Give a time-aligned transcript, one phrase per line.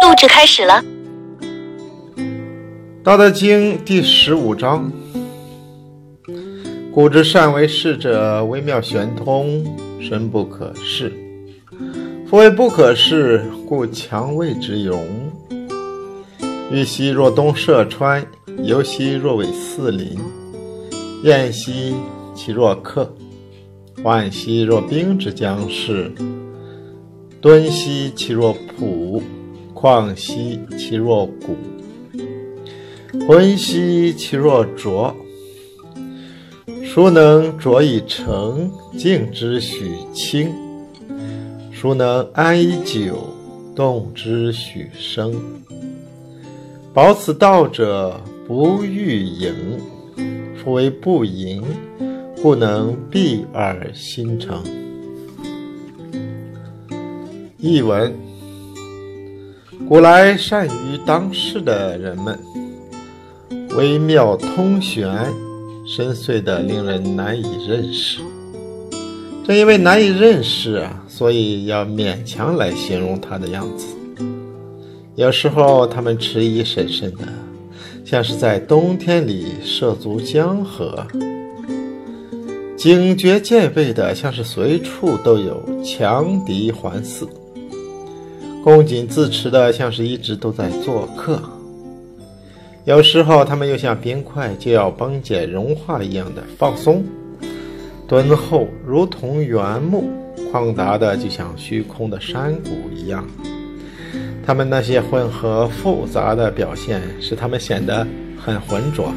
[0.00, 0.82] 录制开始了。
[3.02, 4.92] 《道德经》第十五章：
[6.92, 9.64] 古之善为士者，微妙玄通，
[10.00, 11.12] 深不可视。
[12.28, 15.04] 夫为不可视，故强谓之容。
[16.70, 18.24] 欲兮若东涉川，
[18.62, 20.16] 犹兮若为四邻。
[21.24, 21.94] 燕兮
[22.34, 23.12] 其若客，
[24.04, 26.12] 涣兮若冰之将逝。
[27.40, 29.22] 敦兮其若朴，
[29.80, 31.56] 况兮其若谷。
[33.28, 35.14] 浑兮其若浊，
[36.82, 38.68] 孰能浊以成？
[38.98, 40.50] 静之许清。
[41.72, 43.28] 孰能安以久？
[43.72, 45.32] 动之许生。
[46.92, 49.78] 保此道者，不欲盈。
[50.56, 51.62] 夫为不盈，
[52.42, 54.60] 故能蔽而心诚。
[57.58, 58.12] 译文：
[59.88, 62.38] 古来善于当世的人们。
[63.74, 65.08] 微妙通玄，
[65.86, 68.20] 深邃的令人难以认识。
[69.46, 73.86] 正因为难以认识啊，所以要勉强来形容它的样子。
[75.14, 77.26] 有时候他们迟疑审慎的，
[78.04, 81.02] 像是在冬天里涉足江河；
[82.76, 87.26] 警觉戒备的，像是随处都有强敌环伺；
[88.62, 91.40] 恭谨自持的，像是一直都在做客。
[92.84, 97.04] 有时候，他们又像冰块就要崩解融化一样的放松、
[98.06, 100.04] 敦厚，如同原木；
[100.52, 103.26] 旷达的就像虚空的山谷一样。
[104.44, 108.06] 他们那些混合复杂的表现，使他们显得
[108.38, 109.12] 很浑浊。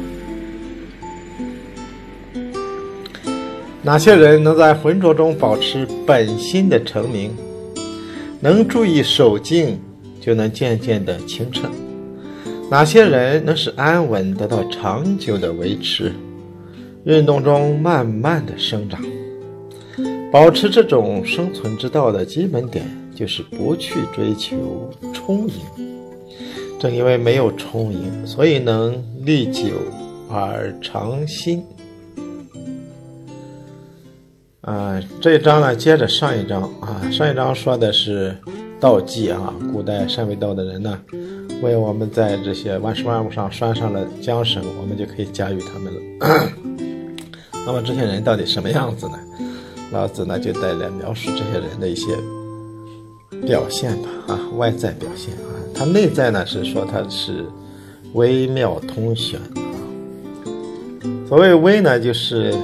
[3.82, 7.34] 哪些人能在浑浊中保持本心的澄明？
[8.42, 9.78] 能注意守静，
[10.20, 11.68] 就能渐渐的清澈。
[12.68, 16.12] 哪些人能使安稳得到长久的维持？
[17.04, 19.00] 运动中慢慢的生长，
[20.32, 22.84] 保持这种生存之道的基本点
[23.14, 25.54] 就是不去追求充盈。
[26.80, 29.68] 正因为没有充盈，所以能历久
[30.28, 31.62] 而长新。
[34.62, 38.36] 啊，这一章呢，接着上一章啊，上一章说的是
[38.78, 41.00] 道济啊，古代善为道的人呢。
[41.62, 46.00] 为我们在这些万事万物上拴上了缰绳，我们就可以驾驭他们了。
[47.66, 49.18] 那么这些人到底什么样子呢？
[49.90, 52.16] 老子呢就带来描述这些人的一些
[53.44, 57.44] 表现吧，啊，外在表现啊，他内在呢是说他是
[58.14, 59.74] 微妙通玄啊。
[61.28, 62.54] 所谓微呢，就是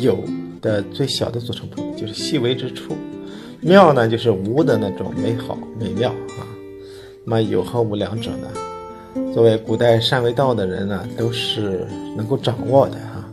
[0.00, 0.18] 有
[0.60, 2.94] 的最小的组成部分，就是细微之处；
[3.60, 6.46] 妙呢，就是无的那种美好美妙啊。
[7.24, 8.48] 那么有和无两者呢？
[9.34, 11.86] 作为古代善为道的人呢，都是
[12.16, 13.28] 能够掌握的啊。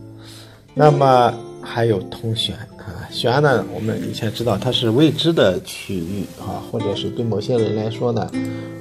[0.73, 8.29] 那么还有通玄啊，玄呢，我们以前知道它是未知的区域啊，或者是对某些人来说呢，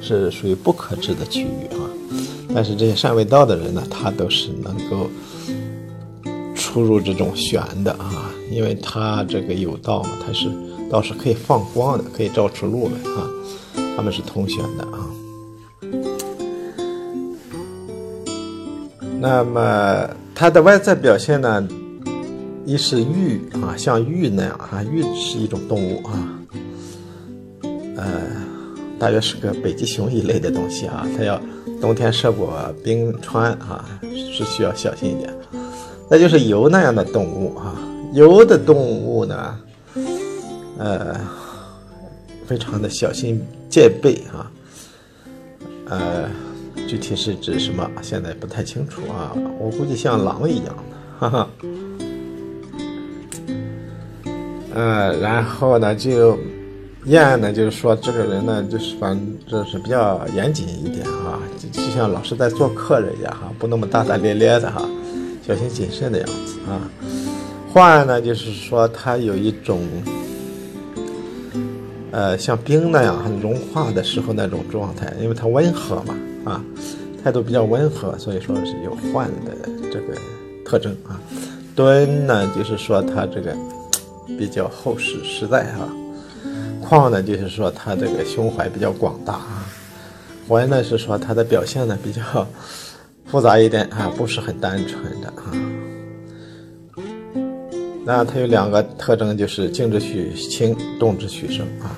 [0.00, 1.84] 是属于不可知的区域啊。
[2.54, 5.08] 但是这些善为道的人呢，他都是能够
[6.54, 10.50] 出入这种玄的啊，因为他这个有道嘛，他是
[10.90, 13.28] 道是可以放光的，可以照出路来啊。
[13.96, 15.06] 他们是通选的啊。
[19.20, 21.68] 那么它的外在表现呢，
[22.64, 26.38] 一是玉啊，像玉那样啊，玉是一种动物啊，
[27.96, 28.04] 呃，
[28.98, 31.40] 大约是个北极熊一类的东西啊，它要
[31.80, 32.52] 冬天涉过
[32.82, 34.00] 冰川啊，
[34.32, 35.32] 是需要小心一点。
[36.10, 37.76] 那就是游那样的动物啊，
[38.12, 39.58] 游的动物呢，
[40.78, 41.20] 呃，
[42.46, 44.50] 非常的小心戒备啊，
[45.88, 46.30] 呃。
[46.88, 47.88] 具体是指什么？
[48.02, 49.32] 现在不太清楚啊。
[49.58, 50.82] 我估计像狼一样的，
[51.18, 51.50] 哈哈。
[54.74, 56.38] 呃，然后呢，就
[57.06, 64.86] 燕呢，就是说这个人呢，就是反正就是比较严谨一点啊，就就像老是在做客人一样哈，不那么大大咧咧的哈，
[65.46, 66.76] 小心谨慎的样子啊。
[67.72, 69.80] 幻呢，就是说它有一种，
[72.10, 76.14] 呃，像冰那样很融化的时候那种状态，因为它温和嘛。
[76.44, 76.60] 啊，
[77.22, 79.56] 态度比较温和，所以说是有幻的
[79.92, 80.14] 这个
[80.66, 81.18] 特征啊。
[81.74, 83.56] 敦呢，就是说他这个
[84.36, 85.88] 比较厚实实在哈。
[86.84, 89.64] 旷呢，就是说他这个胸怀比较广大啊。
[90.46, 92.22] 怀呢，是说他的表现呢比较
[93.24, 95.81] 复杂一点啊，不是很单纯的啊。
[98.04, 101.96] 那它有两个特征，就是静之许轻，动之许生啊，